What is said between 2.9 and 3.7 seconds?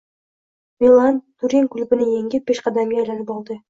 aylanib oldi